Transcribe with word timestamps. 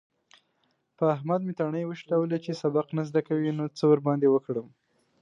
په 0.97 1.03
احمد 1.15 1.41
مې 1.45 1.53
تڼۍ 1.59 1.83
وشلولې. 1.87 2.37
چې 2.45 2.51
سبق 2.61 2.87
نه 2.97 3.03
زده 3.09 3.21
کوي؛ 3.27 3.51
نو 3.57 3.63
څه 3.77 3.83
ورباندې 3.91 4.27
وکړم؟! 4.31 4.67